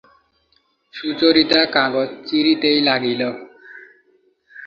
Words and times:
সুচরিতা 0.93 1.61
কাগজ 1.75 2.09
ছিঁড়িতেই 2.27 2.79
লাগিল। 2.81 3.21